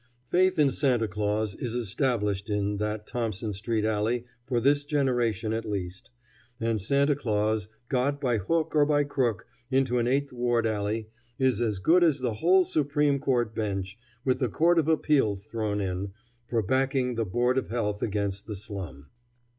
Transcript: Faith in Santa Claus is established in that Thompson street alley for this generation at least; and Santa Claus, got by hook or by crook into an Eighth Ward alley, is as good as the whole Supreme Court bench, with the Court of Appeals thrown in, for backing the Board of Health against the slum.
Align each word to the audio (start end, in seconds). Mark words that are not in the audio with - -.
Faith 0.31 0.57
in 0.57 0.71
Santa 0.71 1.07
Claus 1.07 1.53
is 1.53 1.75
established 1.75 2.49
in 2.49 2.77
that 2.77 3.05
Thompson 3.05 3.53
street 3.53 3.85
alley 3.85 4.25
for 4.47 4.59
this 4.59 4.83
generation 4.83 5.53
at 5.53 5.63
least; 5.63 6.09
and 6.59 6.81
Santa 6.81 7.15
Claus, 7.15 7.67
got 7.87 8.19
by 8.19 8.39
hook 8.39 8.75
or 8.75 8.83
by 8.83 9.03
crook 9.03 9.45
into 9.69 9.99
an 9.99 10.07
Eighth 10.07 10.33
Ward 10.33 10.65
alley, 10.65 11.07
is 11.37 11.61
as 11.61 11.77
good 11.77 12.03
as 12.03 12.19
the 12.19 12.33
whole 12.41 12.65
Supreme 12.65 13.19
Court 13.19 13.53
bench, 13.53 13.95
with 14.25 14.39
the 14.39 14.49
Court 14.49 14.79
of 14.79 14.87
Appeals 14.87 15.45
thrown 15.45 15.79
in, 15.79 16.13
for 16.47 16.63
backing 16.63 17.13
the 17.13 17.23
Board 17.23 17.59
of 17.59 17.69
Health 17.69 18.01
against 18.01 18.47
the 18.47 18.55
slum. 18.55 19.05